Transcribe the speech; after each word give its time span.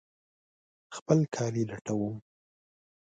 خپل 0.95 1.19
کالي 1.35 1.63
لټوم 1.69 2.15